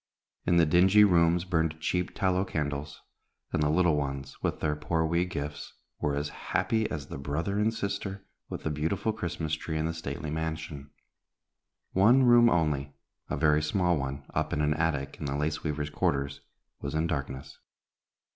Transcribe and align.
In 0.47 0.57
the 0.57 0.65
dingy 0.65 1.03
rooms 1.03 1.45
burned 1.45 1.79
cheap 1.79 2.15
tallow 2.15 2.43
candles, 2.43 3.03
and 3.53 3.61
the 3.61 3.69
little 3.69 3.95
ones, 3.95 4.35
with 4.41 4.59
their 4.59 4.75
poor 4.75 5.05
wee 5.05 5.25
gifts, 5.25 5.73
were 5.99 6.15
as 6.15 6.29
happy 6.29 6.89
as 6.89 7.05
the 7.05 7.19
brother 7.19 7.59
and 7.59 7.71
sister 7.71 8.25
with 8.49 8.63
the 8.63 8.71
beautiful 8.71 9.13
Christmas 9.13 9.53
tree 9.53 9.77
in 9.77 9.85
the 9.85 9.93
stately 9.93 10.31
mansion. 10.31 10.89
One 11.91 12.23
room 12.23 12.49
only, 12.49 12.95
a 13.29 13.37
very 13.37 13.61
small 13.61 13.95
one, 13.95 14.25
up 14.33 14.51
in 14.53 14.61
an 14.63 14.73
attic 14.73 15.17
in 15.19 15.25
the 15.25 15.37
lace 15.37 15.63
weavers' 15.63 15.91
quarters, 15.91 16.41
was 16.79 16.95
in 16.95 17.05
darkness. 17.05 17.59